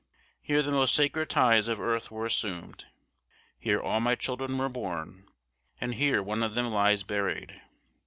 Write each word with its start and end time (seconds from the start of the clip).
Here 0.41 0.63
the 0.63 0.71
most 0.71 0.95
sacred 0.95 1.29
ties 1.29 1.67
of 1.67 1.79
earth 1.79 2.09
were 2.09 2.25
assumed. 2.25 2.85
Here 3.59 3.79
all 3.79 3.99
my 3.99 4.15
children 4.15 4.57
were 4.57 4.67
born; 4.67 5.27
and 5.79 5.93
here 5.93 6.23
one 6.23 6.41
of 6.41 6.55
them 6.55 6.71
lies 6.71 7.03
buried. 7.03 7.61